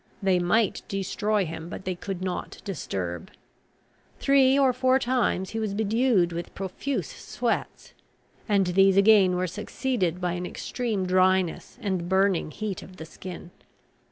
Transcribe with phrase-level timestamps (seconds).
[0.23, 3.29] They might destroy him, but they could not disturb.
[4.19, 7.93] Three or four times he was bedewed with profuse sweats;
[8.49, 13.51] and these again were succeeded by an extreme dryness and burning heat of the skin.